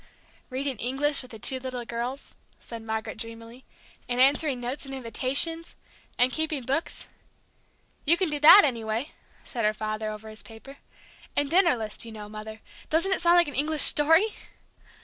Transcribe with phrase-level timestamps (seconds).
[0.49, 3.65] "Reading English with the two little girls," said Margaret, dreamily,
[4.09, 5.75] "and answering notes and invitations.
[6.17, 7.07] And keeping books"
[8.07, 9.11] "You can do that anyway,"
[9.43, 10.77] said her father, over his paper.
[11.37, 14.33] "And dinner lists, you know, Mother doesn't it sound like an English story!"